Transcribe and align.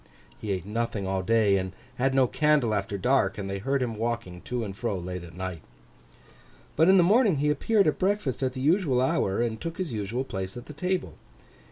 He 0.39 0.49
ate 0.51 0.65
nothing 0.65 1.05
all 1.05 1.21
day, 1.21 1.57
and 1.57 1.73
had 1.99 2.15
no 2.15 2.25
candle 2.25 2.73
after 2.73 2.97
dark; 2.97 3.37
and 3.37 3.47
they 3.47 3.59
heard 3.59 3.83
him 3.83 3.93
walking 3.95 4.41
to 4.45 4.63
and 4.63 4.75
fro 4.75 4.97
late 4.97 5.23
at 5.23 5.35
night. 5.37 5.61
But, 6.75 6.89
in 6.89 6.97
the 6.97 7.03
morning 7.03 7.35
he 7.35 7.51
appeared 7.51 7.85
at 7.85 7.99
breakfast 7.99 8.41
at 8.41 8.53
the 8.53 8.61
usual 8.61 8.99
hour, 8.99 9.43
and 9.43 9.61
took 9.61 9.77
his 9.77 9.93
usual 9.93 10.23
place 10.23 10.57
at 10.57 10.65
the 10.65 10.73
table. 10.73 11.19